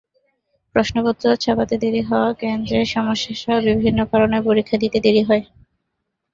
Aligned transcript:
প্রশ্নপত্র 0.75 1.25
ছাপাতে 1.43 1.75
দেরি 1.83 2.01
হওয়া, 2.01 2.29
কেন্দ্রের 2.41 2.85
সমস্যাসহ 2.87 3.55
বিভিন্ন 3.69 3.99
কারণেও 4.11 4.45
পরীক্ষা 4.47 4.75
নিতে 4.77 4.99
দেরি 5.05 5.21
হয়। 5.27 5.43